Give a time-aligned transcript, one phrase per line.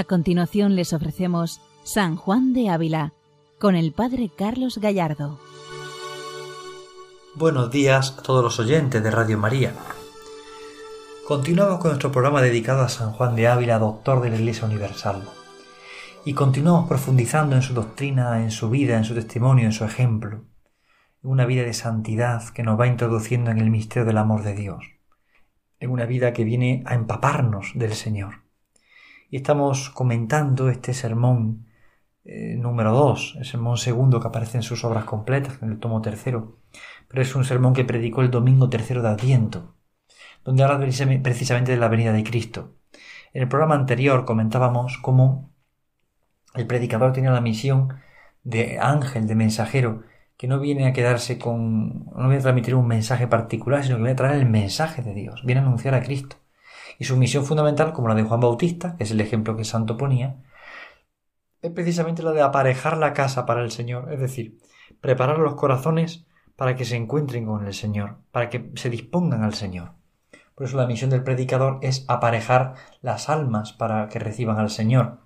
[0.00, 3.12] A continuación les ofrecemos San Juan de Ávila
[3.58, 5.38] con el Padre Carlos Gallardo.
[7.34, 9.74] Buenos días a todos los oyentes de Radio María.
[11.28, 15.28] Continuamos con nuestro programa dedicado a San Juan de Ávila, doctor de la Iglesia Universal.
[16.24, 20.46] Y continuamos profundizando en su doctrina, en su vida, en su testimonio, en su ejemplo.
[21.20, 24.82] Una vida de santidad que nos va introduciendo en el misterio del amor de Dios.
[25.78, 28.48] En una vida que viene a empaparnos del Señor
[29.30, 31.66] y estamos comentando este sermón
[32.24, 36.02] eh, número 2, el sermón segundo que aparece en sus obras completas, en el tomo
[36.02, 36.58] tercero,
[37.08, 39.76] pero es un sermón que predicó el domingo tercero de Adviento,
[40.44, 42.74] donde habla precisamente de la venida de Cristo.
[43.32, 45.52] En el programa anterior comentábamos cómo
[46.54, 48.00] el predicador tiene la misión
[48.42, 50.02] de ángel, de mensajero,
[50.36, 54.02] que no viene a quedarse con, no viene a transmitir un mensaje particular, sino que
[54.02, 56.36] viene a traer el mensaje de Dios, viene a anunciar a Cristo.
[57.00, 59.96] Y su misión fundamental, como la de Juan Bautista, que es el ejemplo que santo
[59.96, 60.36] ponía,
[61.62, 64.58] es precisamente la de aparejar la casa para el Señor, es decir,
[65.00, 69.54] preparar los corazones para que se encuentren con el Señor, para que se dispongan al
[69.54, 69.94] Señor.
[70.54, 75.20] Por eso la misión del predicador es aparejar las almas para que reciban al Señor.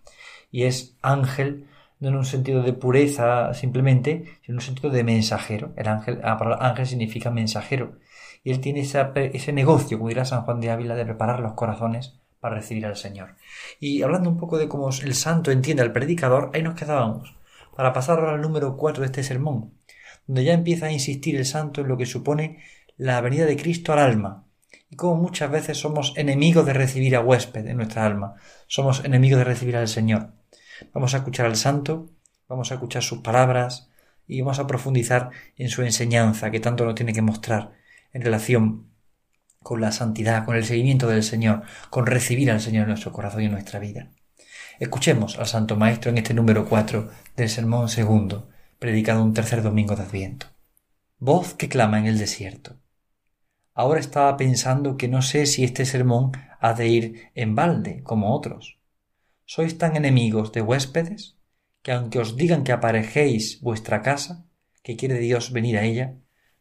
[0.52, 1.66] Y es ángel
[1.98, 5.72] no en un sentido de pureza simplemente, sino en un sentido de mensajero.
[5.76, 7.98] El ángel, ángel significa mensajero
[8.44, 12.20] y él tiene ese negocio, como dirá San Juan de Ávila, de preparar los corazones
[12.40, 13.36] para recibir al Señor.
[13.80, 17.34] Y hablando un poco de cómo el santo entiende al predicador, ahí nos quedábamos,
[17.74, 19.72] para pasar ahora al número 4 de este sermón,
[20.26, 22.62] donde ya empieza a insistir el santo en lo que supone
[22.98, 24.44] la venida de Cristo al alma,
[24.90, 28.34] y cómo muchas veces somos enemigos de recibir a huésped en nuestra alma,
[28.66, 30.32] somos enemigos de recibir al Señor.
[30.92, 32.10] Vamos a escuchar al santo,
[32.46, 33.90] vamos a escuchar sus palabras,
[34.26, 37.72] y vamos a profundizar en su enseñanza, que tanto nos tiene que mostrar
[38.14, 38.88] en relación
[39.62, 43.42] con la santidad, con el seguimiento del Señor, con recibir al Señor en nuestro corazón
[43.42, 44.10] y en nuestra vida.
[44.78, 48.48] Escuchemos al Santo Maestro en este número 4 del Sermón segundo,
[48.78, 50.46] predicado un tercer domingo de Adviento.
[51.18, 52.76] Voz que clama en el desierto.
[53.72, 58.34] Ahora estaba pensando que no sé si este sermón ha de ir en balde, como
[58.34, 58.78] otros.
[59.44, 61.36] ¿Sois tan enemigos de huéspedes
[61.82, 64.46] que aunque os digan que aparejéis vuestra casa,
[64.82, 66.16] que quiere Dios venir a ella,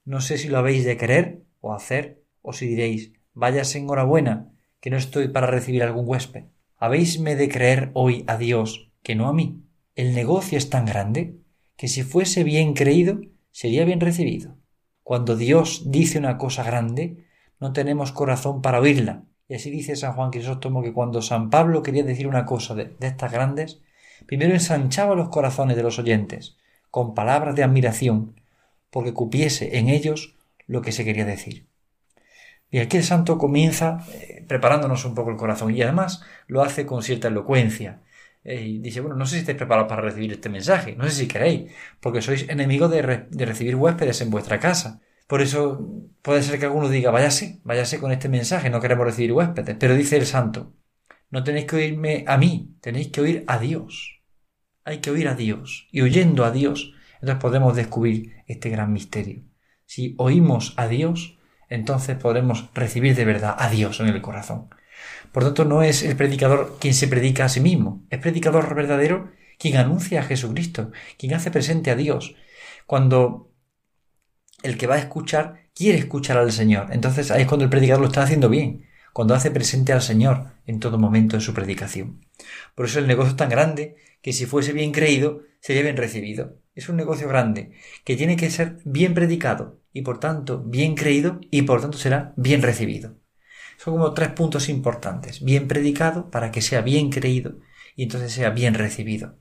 [0.05, 4.89] no sé si lo habéis de querer o hacer, o si diréis, váyase enhorabuena, que
[4.89, 6.45] no estoy para recibir algún huésped.
[6.77, 9.63] ¿Habéisme de creer hoy a Dios que no a mí?
[9.95, 11.37] El negocio es tan grande
[11.77, 13.21] que si fuese bien creído,
[13.51, 14.57] sería bien recibido.
[15.03, 17.25] Cuando Dios dice una cosa grande,
[17.59, 19.23] no tenemos corazón para oírla.
[19.47, 22.93] Y así dice San Juan Crisóstomo que cuando San Pablo quería decir una cosa de,
[22.99, 23.81] de estas grandes,
[24.25, 26.57] primero ensanchaba los corazones de los oyentes,
[26.89, 28.35] con palabras de admiración,
[28.93, 30.35] porque cupiese en ellos
[30.67, 31.67] lo que se quería decir.
[32.69, 36.85] Y aquí el santo comienza eh, preparándonos un poco el corazón y además lo hace
[36.85, 38.03] con cierta elocuencia.
[38.43, 41.11] Eh, y dice, bueno, no sé si estáis preparados para recibir este mensaje, no sé
[41.11, 45.01] si queréis, porque sois enemigos de, de recibir huéspedes en vuestra casa.
[45.27, 45.87] Por eso
[46.21, 49.75] puede ser que alguno diga, váyase, váyase con este mensaje, no queremos recibir huéspedes.
[49.79, 50.73] Pero dice el santo,
[51.31, 54.21] no tenéis que oírme a mí, tenéis que oír a Dios.
[54.83, 55.87] Hay que oír a Dios.
[55.91, 56.93] Y oyendo a Dios
[57.23, 59.43] entonces podemos descubrir este gran misterio.
[59.85, 61.39] Si oímos a Dios,
[61.69, 64.67] entonces podremos recibir de verdad a Dios en el corazón.
[65.31, 69.31] Por tanto, no es el predicador quien se predica a sí mismo, es predicador verdadero
[69.57, 72.35] quien anuncia a Jesucristo, quien hace presente a Dios.
[72.87, 73.53] Cuando
[74.61, 78.01] el que va a escuchar quiere escuchar al Señor, entonces ahí es cuando el predicador
[78.01, 82.25] lo está haciendo bien, cuando hace presente al Señor en todo momento en su predicación.
[82.75, 86.61] Por eso el negocio es tan grande que si fuese bien creído, sería bien recibido.
[86.75, 87.73] Es un negocio grande
[88.03, 92.33] que tiene que ser bien predicado y por tanto bien creído y por tanto será
[92.35, 93.15] bien recibido.
[93.77, 95.43] Son como tres puntos importantes.
[95.43, 97.59] Bien predicado para que sea bien creído
[97.95, 99.37] y entonces sea bien recibido.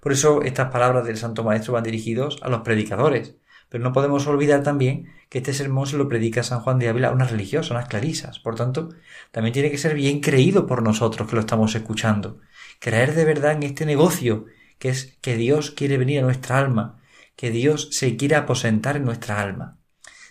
[0.00, 3.36] Por eso estas palabras del Santo Maestro van dirigidos a los predicadores.
[3.70, 7.08] Pero no podemos olvidar también que este sermón se lo predica San Juan de Ávila
[7.08, 8.38] a unas religiosas, unas clarisas.
[8.38, 8.90] Por tanto,
[9.32, 12.38] también tiene que ser bien creído por nosotros que lo estamos escuchando.
[12.78, 14.44] Creer de verdad en este negocio
[14.78, 17.00] que es que Dios quiere venir a nuestra alma,
[17.36, 19.78] que Dios se quiere aposentar en nuestra alma.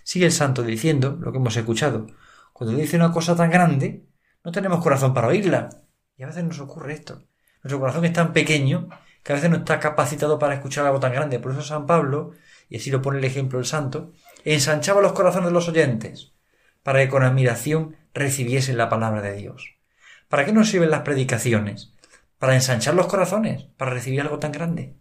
[0.04, 2.08] Sigue el santo diciendo lo que hemos escuchado.
[2.52, 4.06] Cuando dice una cosa tan grande,
[4.44, 5.70] no tenemos corazón para oírla.
[6.18, 7.24] Y a veces nos ocurre esto.
[7.64, 8.90] Nuestro corazón es tan pequeño
[9.24, 11.40] que a veces no está capacitado para escuchar algo tan grande.
[11.40, 12.34] Por eso San Pablo,
[12.70, 14.12] y así lo pone el ejemplo el santo,
[14.44, 16.34] ensanchaba los corazones de los oyentes,
[16.84, 19.78] para que con admiración recibiesen la palabra de Dios.
[20.28, 21.93] ¿Para qué nos sirven las predicaciones?
[22.44, 24.98] Para ensanchar los corazones, para recibir algo tan grande.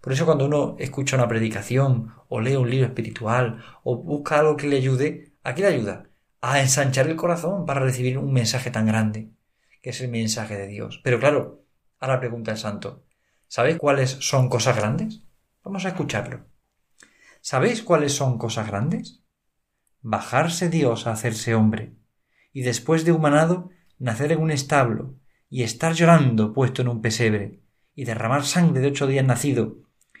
[0.00, 4.56] Por eso cuando uno escucha una predicación o lee un libro espiritual o busca algo
[4.56, 6.08] que le ayude, ¿a qué le ayuda?
[6.40, 9.30] A ensanchar el corazón para recibir un mensaje tan grande,
[9.80, 11.00] que es el mensaje de Dios.
[11.04, 11.62] Pero claro,
[12.02, 13.04] Ahora pregunta el santo,
[13.46, 15.22] ¿sabéis cuáles son cosas grandes?
[15.62, 16.46] Vamos a escucharlo.
[17.40, 19.22] ¿Sabéis cuáles son cosas grandes?
[20.00, 21.94] Bajarse Dios a hacerse hombre,
[22.52, 23.70] y después de humanado
[24.00, 25.14] nacer en un establo,
[25.52, 27.60] y estar llorando puesto en un pesebre,
[27.94, 29.76] y derramar sangre de ocho días nacido,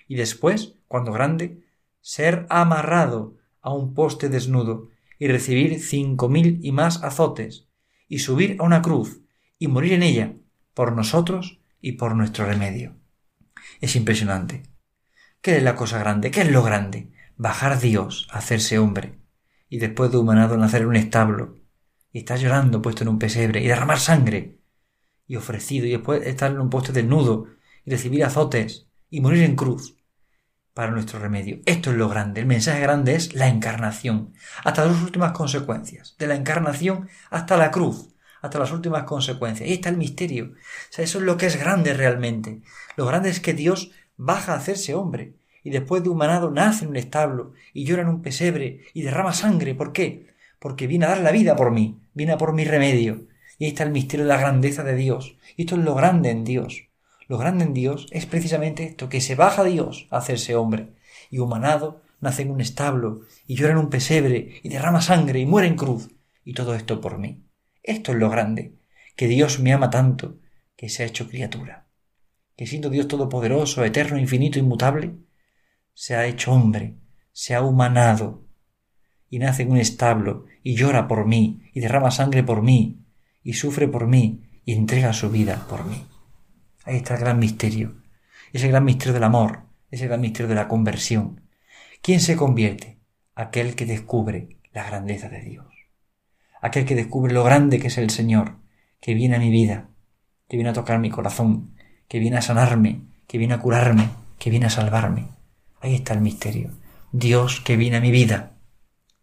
[0.06, 1.64] y después, cuando grande,
[2.02, 7.66] ser amarrado a un poste desnudo, y recibir cinco mil y más azotes,
[8.08, 9.22] y subir a una cruz,
[9.58, 10.34] y morir en ella,
[10.74, 12.96] por nosotros y por nuestro remedio.
[13.80, 14.64] Es impresionante.
[15.40, 16.30] ¿Qué es la cosa grande?
[16.30, 17.10] ¿Qué es lo grande?
[17.38, 19.14] Bajar Dios, hacerse hombre,
[19.70, 21.56] y después de humanado nacer en un establo,
[22.12, 24.58] y estar llorando puesto en un pesebre, y derramar sangre,
[25.32, 27.46] y ofrecido, y después estar en un poste desnudo,
[27.86, 29.96] y recibir azotes, y morir en cruz,
[30.74, 31.60] para nuestro remedio.
[31.64, 32.42] Esto es lo grande.
[32.42, 37.70] El mensaje grande es la encarnación, hasta las últimas consecuencias, de la encarnación hasta la
[37.70, 38.10] cruz,
[38.42, 39.66] hasta las últimas consecuencias.
[39.66, 40.52] Ahí está el misterio.
[40.98, 42.60] Eso es lo que es grande realmente.
[42.98, 46.90] Lo grande es que Dios baja a hacerse hombre y después de humanado nace en
[46.90, 49.74] un establo y llora en un pesebre y derrama sangre.
[49.74, 50.26] ¿Por qué?
[50.58, 53.31] Porque viene a dar la vida por mí, viene a por mi remedio.
[53.62, 55.36] Y ahí está el misterio de la grandeza de Dios.
[55.56, 56.88] Y esto es lo grande en Dios.
[57.28, 60.94] Lo grande en Dios es precisamente esto, que se baja Dios a hacerse hombre,
[61.30, 65.46] y humanado nace en un establo, y llora en un pesebre, y derrama sangre, y
[65.46, 66.10] muere en cruz,
[66.44, 67.44] y todo esto por mí.
[67.84, 68.80] Esto es lo grande,
[69.14, 70.40] que Dios me ama tanto,
[70.74, 71.86] que se ha hecho criatura,
[72.56, 75.14] que siendo Dios todopoderoso, eterno, infinito, inmutable,
[75.94, 76.96] se ha hecho hombre,
[77.30, 78.42] se ha humanado,
[79.30, 83.01] y nace en un establo, y llora por mí, y derrama sangre por mí,
[83.42, 86.06] y sufre por mí, y entrega su vida por mí.
[86.84, 87.94] Ahí está el gran misterio.
[88.52, 91.42] Ese gran misterio del amor, ese gran misterio de la conversión.
[92.00, 92.98] ¿Quién se convierte?
[93.34, 95.66] Aquel que descubre la grandeza de Dios.
[96.60, 98.58] Aquel que descubre lo grande que es el Señor,
[99.00, 99.88] que viene a mi vida,
[100.48, 101.74] que viene a tocar mi corazón,
[102.08, 105.28] que viene a sanarme, que viene a curarme, que viene a salvarme.
[105.80, 106.70] Ahí está el misterio.
[107.10, 108.52] Dios que viene a mi vida.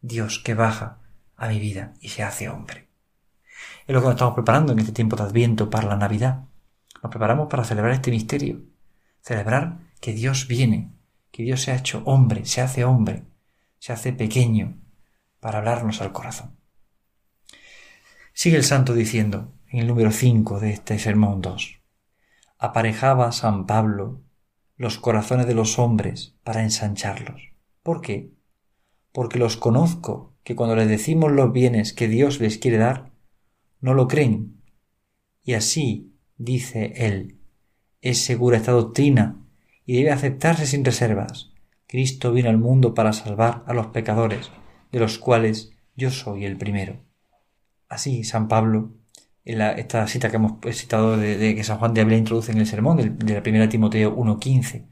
[0.01, 0.99] Dios que baja
[1.35, 2.88] a mi vida y se hace hombre.
[3.89, 6.43] Es lo que nos estamos preparando en este tiempo de Adviento para la Navidad.
[7.01, 8.61] Nos preparamos para celebrar este misterio,
[9.19, 10.91] celebrar que Dios viene,
[11.31, 13.23] que Dios se ha hecho hombre, se hace hombre,
[13.79, 14.77] se hace pequeño
[15.39, 16.55] para hablarnos al corazón.
[18.31, 21.79] Sigue el santo diciendo en el número 5 de este sermón 2.
[22.59, 24.21] Aparejaba San Pablo
[24.77, 27.41] los corazones de los hombres para ensancharlos.
[27.81, 28.29] ¿Por qué?
[29.11, 33.09] Porque los conozco que cuando les decimos los bienes que Dios les quiere dar,
[33.81, 34.61] no lo creen.
[35.43, 37.37] Y así dice él.
[38.01, 39.37] Es segura esta doctrina
[39.85, 41.51] y debe aceptarse sin reservas.
[41.87, 44.51] Cristo vino al mundo para salvar a los pecadores,
[44.91, 46.97] de los cuales yo soy el primero.
[47.87, 48.91] Así, San Pablo,
[49.43, 52.67] en esta cita que hemos citado de, que San Juan de Ávila introduce en el
[52.67, 54.85] sermón de, la primera Timoteo 1.15,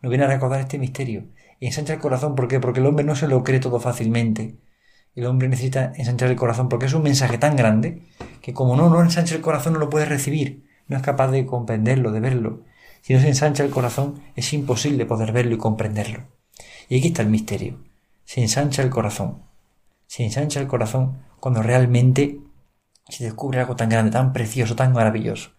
[0.00, 1.26] nos viene a recordar este misterio.
[1.60, 2.60] Y ensancha el corazón, ¿por qué?
[2.60, 4.56] Porque el hombre no se lo cree todo fácilmente.
[5.14, 8.02] El hombre necesita ensanchar el corazón porque es un mensaje tan grande
[8.40, 11.46] que como no, no ensancha el corazón no lo puede recibir no es capaz de
[11.46, 12.64] comprenderlo, de verlo.
[13.02, 16.24] Si no se ensancha el corazón, es imposible poder verlo y comprenderlo.
[16.88, 17.84] Y aquí está el misterio.
[18.24, 19.42] Se ensancha el corazón.
[20.06, 22.40] Se ensancha el corazón cuando realmente
[23.08, 25.50] se descubre algo tan grande, tan precioso, tan maravilloso.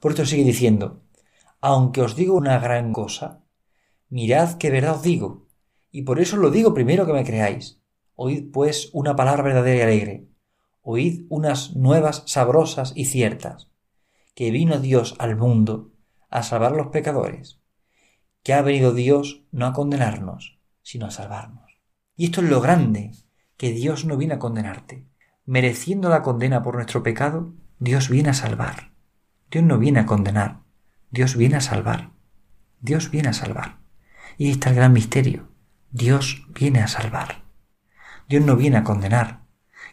[0.00, 1.02] Por esto sigue diciendo,
[1.60, 3.40] aunque os digo una gran cosa,
[4.08, 5.46] mirad qué verdad os digo,
[5.90, 7.77] y por eso lo digo primero que me creáis.
[8.20, 10.28] Oíd pues una palabra verdadera y alegre.
[10.82, 13.70] Oíd unas nuevas sabrosas y ciertas
[14.34, 15.92] que vino Dios al mundo
[16.28, 17.60] a salvar a los pecadores,
[18.42, 21.78] que ha venido Dios no a condenarnos, sino a salvarnos.
[22.16, 23.12] Y esto es lo grande,
[23.56, 25.06] que Dios no viene a condenarte.
[25.44, 28.90] Mereciendo la condena por nuestro pecado, Dios viene a salvar.
[29.48, 30.62] Dios no viene a condenar,
[31.12, 32.10] Dios viene a salvar.
[32.80, 33.78] Dios viene a salvar.
[34.38, 35.52] Y ahí está el gran misterio.
[35.92, 37.47] Dios viene a salvar.
[38.28, 39.42] Dios no viene a condenar.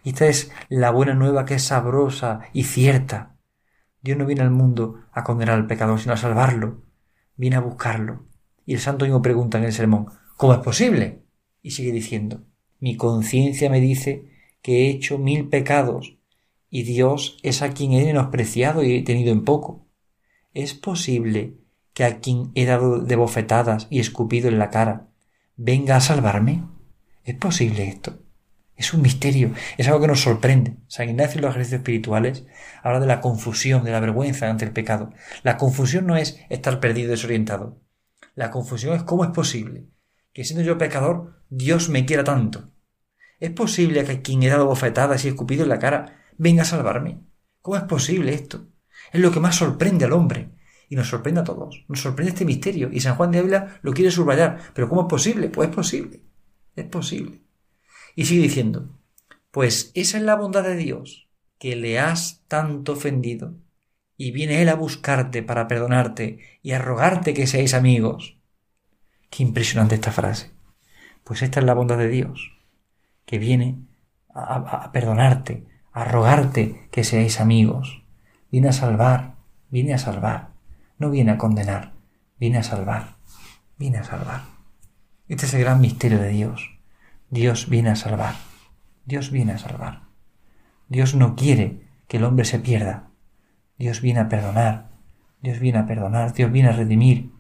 [0.04, 3.36] Esta es la buena nueva que es sabrosa y cierta,
[4.06, 6.84] Dios no viene al mundo a condenar al pecador, sino a salvarlo.
[7.38, 8.28] Viene a buscarlo.
[8.64, 11.24] Y el santo mismo pregunta en el sermón, ¿cómo es posible?
[11.64, 12.44] Y sigue diciendo,
[12.80, 14.30] mi conciencia me dice
[14.62, 16.20] que he hecho mil pecados
[16.70, 19.88] y Dios es a quien he menospreciado y he tenido en poco.
[20.54, 21.58] ¿Es posible
[21.96, 25.08] que a quien he dado de bofetadas y escupido en la cara
[25.56, 26.64] venga a salvarme?
[27.24, 28.20] ¿Es posible esto?
[28.76, 30.78] Es un misterio, es algo que nos sorprende.
[30.88, 32.46] San Ignacio en los ejercicios espirituales
[32.84, 35.14] habla de la confusión, de la vergüenza ante el pecado.
[35.44, 37.82] La confusión no es estar perdido, desorientado.
[38.36, 39.88] La confusión es cómo es posible
[40.36, 42.70] que siendo yo pecador, Dios me quiera tanto.
[43.40, 47.22] ¿Es posible que quien he dado bofetadas y escupido en la cara venga a salvarme?
[47.62, 48.68] ¿Cómo es posible esto?
[49.14, 50.52] Es lo que más sorprende al hombre,
[50.90, 52.90] Y nos sorprende a todos, nos sorprende este misterio.
[52.92, 54.60] Y San Juan de Ávila lo quiere subrayar.
[54.74, 55.48] ¿Pero cómo es posible?
[55.48, 56.22] Pues es posible,
[56.76, 57.45] es posible.
[58.16, 58.90] Y sigue diciendo,
[59.52, 63.56] pues esa es la bondad de Dios, que le has tanto ofendido,
[64.18, 68.38] y viene Él a buscarte para perdonarte y a rogarte que seáis amigos.
[69.30, 70.52] Qué impresionante esta frase.
[71.24, 72.54] Pues esta es la bondad de Dios,
[73.26, 73.80] que viene
[74.34, 78.04] a, perdonarte, a rogarte que seáis amigos.
[78.52, 79.36] Viene a salvar,
[79.70, 80.50] viene a salvar,
[80.98, 81.94] no viene a condenar,
[82.40, 83.16] viene a salvar,
[83.78, 84.44] viene a salvar.
[85.28, 86.75] Este es el gran misterio de Dios.
[87.30, 88.36] Dios viene a salvar,
[89.06, 90.04] Dios viene a salvar.
[90.88, 93.10] Dios no quiere que el hombre se pierda,
[93.78, 94.92] Dios viene a perdonar,
[95.42, 97.32] Dios viene a perdonar, Dios viene a redimir,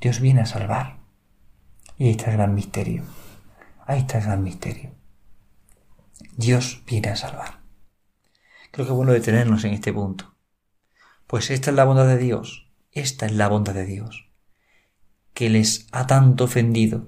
[0.00, 0.98] Dios viene a salvar.
[1.96, 3.04] Y ahí está el gran misterio.
[3.86, 4.94] Ahí está el gran misterio.
[6.36, 7.60] Dios viene a salvar.
[8.70, 10.36] Creo que es bueno detenernos en este punto.
[11.26, 14.30] Pues esta es la bondad de Dios, esta es la bondad de Dios,
[15.34, 17.06] que les ha tanto ofendido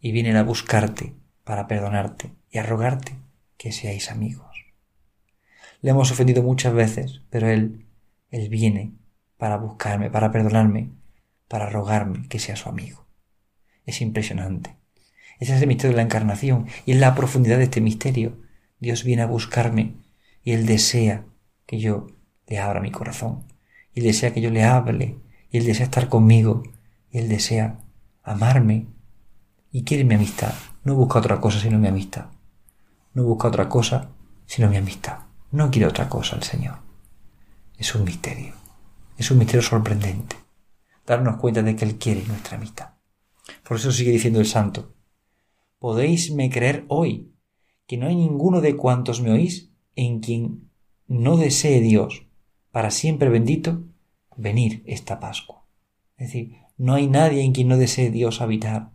[0.00, 1.17] y vienen a buscarte
[1.48, 3.16] para perdonarte y a rogarte
[3.56, 4.66] que seáis amigos.
[5.80, 7.88] Le hemos ofendido muchas veces, pero Él
[8.30, 8.92] él viene
[9.36, 10.90] para buscarme, para perdonarme,
[11.48, 13.06] para rogarme que sea su amigo.
[13.86, 14.76] Es impresionante.
[15.40, 18.38] Ese es el misterio de la encarnación y en la profundidad de este misterio
[18.80, 19.94] Dios viene a buscarme
[20.42, 21.24] y Él desea
[21.66, 22.08] que yo
[22.46, 23.44] le abra mi corazón
[23.94, 25.16] y desea que yo le hable
[25.50, 26.62] y Él desea estar conmigo
[27.10, 27.78] y Él desea
[28.22, 28.86] amarme
[29.70, 30.52] y quiere mi amistad.
[30.84, 32.26] No busca otra cosa sino mi amistad.
[33.14, 34.10] No busca otra cosa
[34.46, 35.18] sino mi amistad.
[35.50, 36.88] No quiere otra cosa el Señor
[37.78, 38.54] es un misterio.
[39.16, 40.36] Es un misterio sorprendente.
[41.06, 42.90] Darnos cuenta de que Él quiere nuestra amistad.
[43.66, 44.92] Por eso sigue diciendo el santo.
[45.78, 47.32] Podéisme creer hoy
[47.86, 50.70] que no hay ninguno de cuantos me oís en quien
[51.06, 52.26] no desee Dios,
[52.70, 53.84] para siempre bendito,
[54.36, 55.64] venir esta Pascua.
[56.16, 58.90] Es decir, no hay nadie en quien no desee Dios habitar.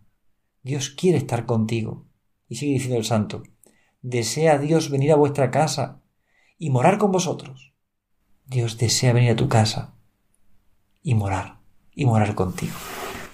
[0.64, 2.06] Dios quiere estar contigo.
[2.48, 3.44] Y sigue diciendo el santo,
[4.02, 6.02] desea Dios venir a vuestra casa
[6.58, 7.74] y morar con vosotros.
[8.46, 9.96] Dios desea venir a tu casa
[11.02, 11.60] y morar,
[11.94, 12.74] y morar contigo.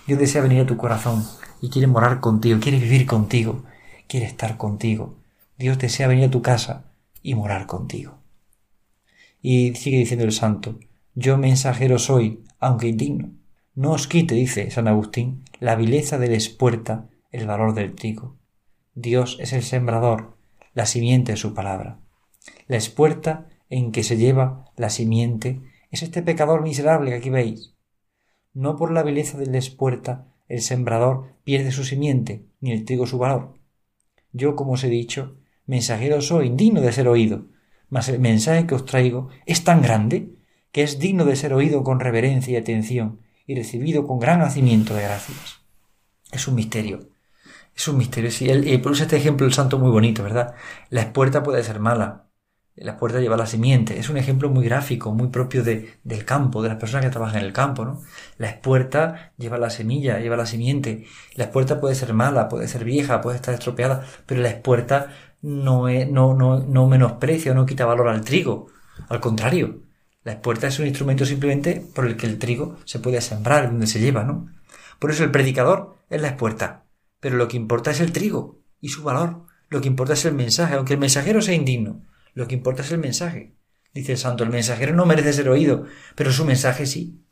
[0.08, 1.24] Dios desea venir a tu corazón
[1.62, 3.64] y quiere morar contigo, quiere vivir contigo,
[4.08, 5.18] quiere estar contigo.
[5.58, 8.18] Dios desea venir a tu casa y morar contigo.
[9.42, 10.80] Y sigue diciendo el santo,
[11.14, 13.32] yo mensajero soy, aunque indigno.
[13.76, 18.38] No os quite, dice San Agustín, la vileza de la espuerta, el valor del trigo.
[18.96, 20.38] Dios es el sembrador,
[20.74, 22.00] la simiente de su palabra.
[22.68, 27.76] La espuerta en que se lleva la simiente es este pecador miserable que aquí veis.
[28.54, 33.06] No por la belleza de la espuerta el sembrador pierde su simiente, ni el trigo
[33.06, 33.54] su valor.
[34.32, 37.46] Yo, como os he dicho, mensajero soy, indigno de ser oído,
[37.90, 40.30] mas el mensaje que os traigo es tan grande
[40.72, 44.94] que es digno de ser oído con reverencia y atención y recibido con gran nacimiento
[44.94, 45.62] de gracias.
[46.32, 47.10] Es un misterio.
[47.80, 48.30] Es un misterio.
[48.30, 50.54] Si él, eh, este ejemplo el santo muy bonito, ¿verdad?
[50.90, 52.26] La espuerta puede ser mala,
[52.76, 53.98] la puerta lleva la simiente.
[54.00, 57.40] Es un ejemplo muy gráfico, muy propio de, del campo, de las personas que trabajan
[57.40, 58.02] en el campo, ¿no?
[58.38, 61.06] La espuerta lleva la semilla, lleva la simiente.
[61.36, 65.88] La espuerta puede ser mala, puede ser vieja, puede estar estropeada, pero la espuerta no,
[65.88, 68.68] no, no, no menosprecia no quita valor al trigo.
[69.08, 69.84] Al contrario,
[70.26, 73.88] la espuerta es un instrumento simplemente por el que el trigo se puede sembrar, donde
[73.88, 74.50] se lleva, ¿no?
[75.00, 76.89] Por eso el predicador es la espuerta.
[77.20, 79.46] Pero lo que importa es el trigo y su valor.
[79.70, 82.92] Lo que importa es el mensaje, aunque el mensajero sea indigno lo que importa es
[82.92, 83.56] el mensaje.
[83.94, 85.86] Dice el santo, el mensajero no merece ser oído,
[86.16, 87.26] pero su mensaje sí.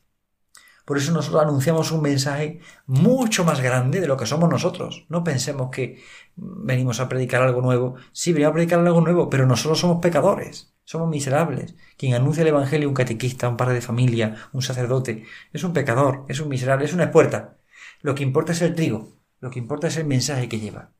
[0.85, 5.05] Por eso nosotros anunciamos un mensaje mucho más grande de lo que somos nosotros.
[5.09, 6.01] No pensemos que
[6.35, 7.95] venimos a predicar algo nuevo.
[8.11, 11.75] Sí, venimos a predicar algo nuevo, pero nosotros somos pecadores, somos miserables.
[11.97, 16.25] Quien anuncia el Evangelio, un catequista, un padre de familia, un sacerdote, es un pecador,
[16.29, 17.57] es un miserable, es una puerta.
[18.01, 20.91] Lo que importa es el trigo, lo que importa es el mensaje que lleva.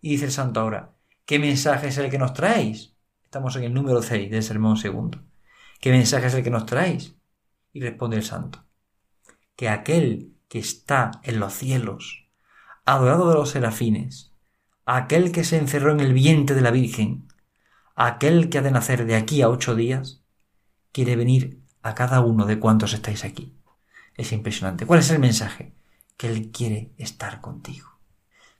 [0.00, 0.94] Y dice el santo ahora,
[1.24, 2.96] ¿qué mensaje es el que nos traéis?
[3.24, 5.22] Estamos en el número 6 del sermón segundo.
[5.80, 7.16] ¿Qué mensaje es el que nos traéis?
[7.72, 8.64] Y responde el santo.
[9.56, 12.28] Que aquel que está en los cielos,
[12.84, 14.32] adorado de los serafines,
[14.84, 17.28] aquel que se encerró en el vientre de la Virgen,
[17.94, 20.24] aquel que ha de nacer de aquí a ocho días,
[20.92, 23.56] quiere venir a cada uno de cuantos estáis aquí.
[24.14, 24.86] Es impresionante.
[24.86, 25.74] ¿Cuál es el mensaje?
[26.20, 27.88] Que Él quiere estar contigo.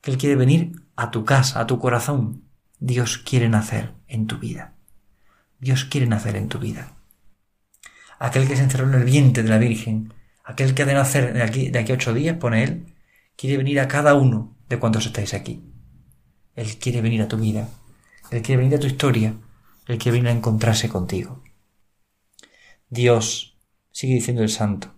[0.00, 2.44] Que Él quiere venir a tu casa, a tu corazón,
[2.78, 4.72] Dios quiere nacer en tu vida.
[5.58, 6.96] Dios quiere nacer en tu vida.
[8.18, 11.34] Aquel que se encerró en el vientre de la Virgen, aquel que ha de nacer
[11.34, 12.94] de aquí, de a ocho días, pone él,
[13.36, 15.62] quiere venir a cada uno de cuantos estáis aquí.
[16.56, 17.68] Él quiere venir a tu vida.
[18.30, 19.34] Él quiere venir a tu historia.
[19.86, 21.42] Él quiere venir a encontrarse contigo.
[22.88, 23.58] Dios,
[23.92, 24.94] sigue diciendo el santo,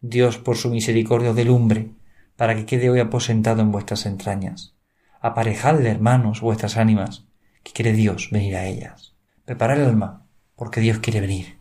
[0.00, 1.90] Dios por su misericordia del lumbre,
[2.36, 4.74] para que quede hoy aposentado en vuestras entrañas.
[5.20, 7.26] Aparejadle, hermanos, vuestras ánimas,
[7.62, 9.14] que quiere Dios venir a ellas.
[9.44, 11.58] Preparad el alma, porque Dios quiere venir.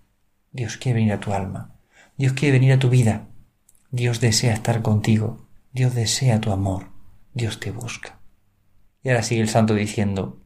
[0.51, 1.75] Dios quiere venir a tu alma.
[2.17, 3.27] Dios quiere venir a tu vida.
[3.91, 5.47] Dios desea estar contigo.
[5.71, 6.91] Dios desea tu amor.
[7.33, 8.19] Dios te busca.
[9.03, 10.41] Y ahora sigue el santo diciendo,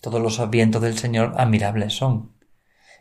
[0.00, 2.32] todos los advientos del Señor admirables son.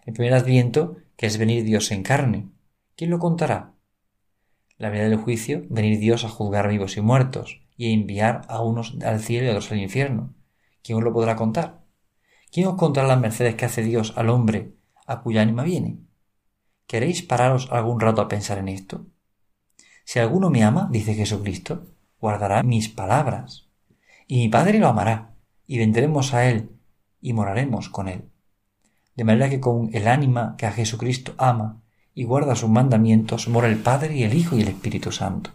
[0.06, 2.50] El primer adviento, que es venir Dios en carne.
[2.96, 3.74] ¿Quién lo contará?
[4.82, 8.64] La vida del juicio, venir Dios a juzgar vivos y muertos, y a enviar a
[8.64, 10.34] unos al cielo y a otros al infierno.
[10.82, 11.84] ¿Quién os lo podrá contar?
[12.52, 14.74] ¿Quién os contará las mercedes que hace Dios al hombre
[15.06, 16.00] a cuya ánima viene?
[16.88, 19.06] ¿Queréis pararos algún rato a pensar en esto?
[20.04, 21.86] Si alguno me ama, dice Jesucristo,
[22.20, 23.70] guardará mis palabras,
[24.26, 25.36] y mi Padre lo amará,
[25.68, 26.72] y vendremos a él
[27.22, 28.32] y moraremos con él.
[29.16, 31.84] De manera que con el ánima que a Jesucristo ama
[32.22, 35.50] y guarda sus mandamientos, mora el Padre y el Hijo y el Espíritu Santo.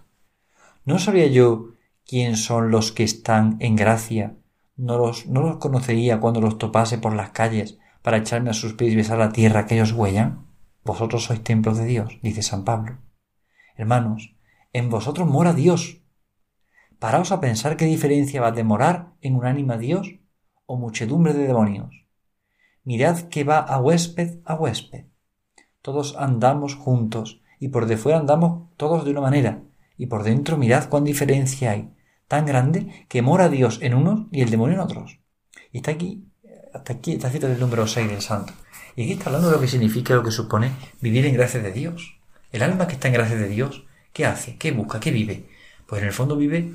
[0.85, 1.68] ¿No sabía yo
[2.04, 4.35] quién son los que están en gracia?
[4.75, 8.73] ¿No los, no los conocería cuando los topase por las calles para echarme a sus
[8.73, 10.44] pies y besar la tierra que ellos huellan?
[10.82, 12.99] Vosotros sois templos de Dios, dice San Pablo.
[13.76, 14.35] Hermanos,
[14.73, 16.02] en vosotros mora Dios.
[16.99, 20.16] Paraos a pensar qué diferencia va de morar en un ánima Dios
[20.66, 22.08] o muchedumbre de demonios.
[22.82, 25.06] Mirad que va a huésped a huésped.
[25.87, 29.62] Todos andamos juntos, y por de fuera andamos todos de una manera,
[29.97, 31.90] y por dentro mirad cuán diferencia hay,
[32.26, 35.21] tan grande que mora Dios en unos y el demonio en otros.
[35.71, 36.25] Y está aquí,
[36.75, 38.52] hasta aquí, esta cita del número 6 del santo.
[38.97, 41.70] Y aquí está hablando de lo que significa, lo que supone vivir en gracia de
[41.70, 42.18] Dios.
[42.51, 44.57] El alma que está en gracia de Dios, ¿qué hace?
[44.57, 44.99] ¿Qué busca?
[44.99, 45.44] ¿Qué vive?
[45.87, 46.75] Pues en el fondo vive,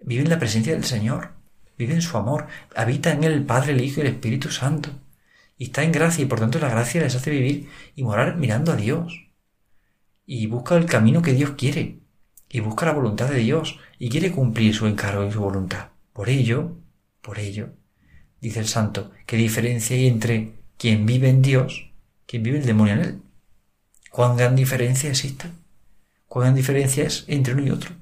[0.00, 1.30] vive en la presencia del Señor
[1.78, 4.90] vive en su amor, habita en él el Padre, el Hijo y el Espíritu Santo.
[5.62, 8.72] Y está en gracia y por tanto la gracia les hace vivir y morar mirando
[8.72, 9.28] a Dios.
[10.26, 12.00] Y busca el camino que Dios quiere.
[12.48, 15.90] Y busca la voluntad de Dios y quiere cumplir su encargo y su voluntad.
[16.12, 16.78] Por ello,
[17.20, 17.76] por ello,
[18.40, 21.92] dice el santo, ¿qué diferencia hay entre quien vive en Dios,
[22.26, 23.22] quien vive el demonio en él?
[24.10, 25.46] ¿Cuán gran diferencia existe?
[26.26, 27.92] ¿Cuán gran diferencia es entre uno y otro?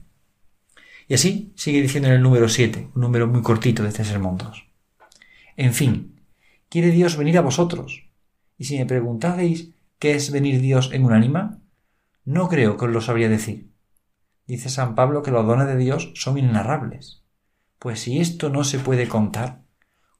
[1.09, 4.38] Y así sigue diciendo en el número 7, un número muy cortito de este sermón
[4.38, 4.64] 2.
[5.59, 6.20] En fin,
[6.71, 8.09] quiere Dios venir a vosotros.
[8.57, 11.59] Y si me preguntáis qué es venir Dios en un ánima,
[12.25, 13.71] no creo que os lo sabría decir.
[14.47, 17.23] Dice San Pablo que los dones de Dios son inenarrables.
[17.79, 19.61] Pues si esto no se puede contar,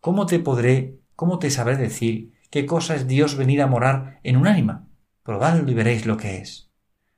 [0.01, 4.37] ¿cómo te podré, cómo te sabré decir qué cosa es Dios venir a morar en
[4.37, 4.87] un ánima?
[5.23, 6.71] Probadlo y veréis lo que es.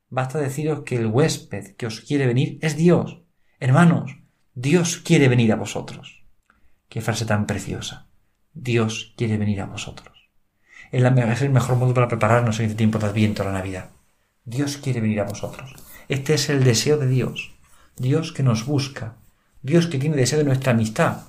[0.08, 3.22] Basta deciros que el huésped que os quiere venir es Dios,
[3.62, 4.16] Hermanos,
[4.54, 6.24] Dios quiere venir a vosotros.
[6.88, 8.08] Qué frase tan preciosa.
[8.54, 10.28] Dios quiere venir a vosotros.
[10.90, 13.90] Es, el mejor modo para prepararnos en este tiempo de Adviento, la Navidad.
[14.44, 15.74] Dios quiere venir a vosotros.
[16.08, 17.52] Este es el deseo de Dios.
[17.96, 19.14] Dios que nos busca.
[19.62, 21.22] Dios que tiene deseo de nuestra amistad.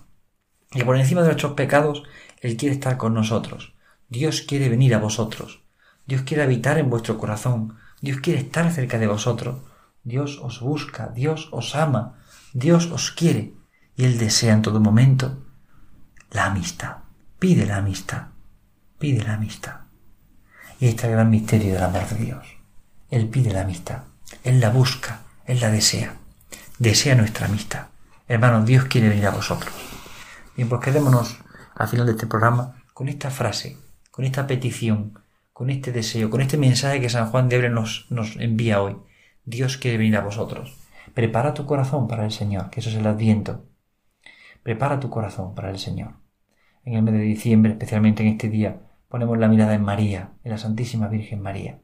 [0.74, 2.04] Y por encima de nuestros pecados,
[2.42, 3.74] Él quiere estar con nosotros.
[4.10, 5.62] Dios quiere venir a vosotros.
[6.06, 7.78] Dios quiere habitar en vuestro corazón.
[8.02, 9.62] Dios quiere estar cerca de vosotros.
[10.04, 11.08] Dios os busca.
[11.08, 12.20] Dios os ama.
[12.54, 13.54] Dios os quiere
[13.96, 15.38] y Él desea en todo momento
[16.32, 17.03] la amistad.
[17.44, 18.28] Pide la amistad.
[18.98, 19.82] Pide la amistad.
[20.80, 22.48] Y este es el gran misterio del amor de Dios.
[23.10, 24.04] Él pide la amistad.
[24.46, 25.24] Él la busca.
[25.46, 26.16] Él la desea.
[26.80, 27.88] Desea nuestra amistad.
[28.30, 29.74] Hermanos, Dios quiere venir a vosotros.
[30.56, 31.38] Bien, pues quedémonos
[31.76, 33.76] al final de este programa con esta frase,
[34.10, 35.20] con esta petición,
[35.52, 38.96] con este deseo, con este mensaje que San Juan de Ebre nos, nos envía hoy.
[39.44, 40.78] Dios quiere venir a vosotros.
[41.14, 43.66] Prepara tu corazón para el Señor, que eso es el adviento.
[44.64, 46.23] Prepara tu corazón para el Señor.
[46.86, 50.52] En el mes de diciembre, especialmente en este día, ponemos la mirada en María, en
[50.52, 51.80] la Santísima Virgen María.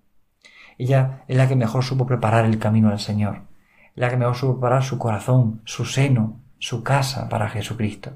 [0.78, 3.44] Ella es la que mejor supo preparar el camino al Señor,
[3.96, 8.12] la que mejor supo preparar su corazón, su seno, su casa para Jesucristo.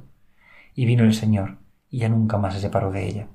[0.75, 1.57] Y vino el Señor,
[1.89, 3.27] y ya nunca más se separó de ella.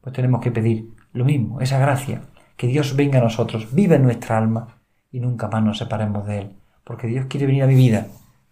[0.00, 2.22] Pues tenemos que pedir lo mismo, esa gracia,
[2.56, 4.78] que Dios venga a nosotros, viva en nuestra alma,
[5.12, 8.06] y nunca más nos separemos de Él, porque Dios quiere venir a mi vida,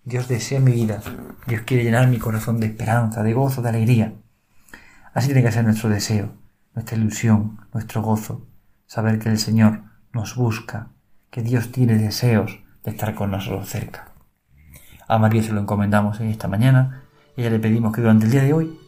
[0.04, 1.00] Dios desea mi vida,
[1.46, 4.14] Dios quiere llenar mi corazón de esperanza, de gozo, de alegría.
[5.14, 6.34] Así tiene que ser nuestro deseo,
[6.74, 8.46] nuestra ilusión, nuestro gozo,
[8.86, 10.88] saber que el Señor nos busca,
[11.30, 14.12] que Dios tiene deseos de estar con nosotros cerca.
[15.06, 17.04] A María se lo encomendamos en esta mañana
[17.36, 18.78] y ella le pedimos que durante el día de hoy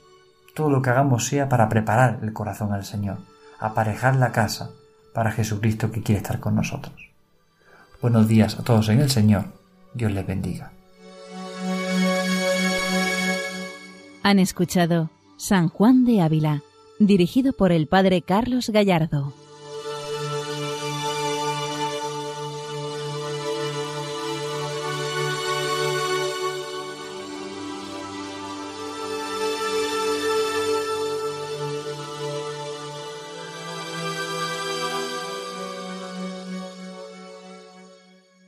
[0.54, 3.18] todo lo que hagamos sea para preparar el corazón al Señor,
[3.58, 4.70] aparejar la casa
[5.14, 7.10] para Jesucristo que quiere estar con nosotros.
[8.02, 9.46] Buenos días a todos en el Señor.
[9.94, 10.72] Dios les bendiga.
[14.22, 16.62] Han escuchado San Juan de Ávila,
[16.98, 19.32] dirigido por el Padre Carlos Gallardo.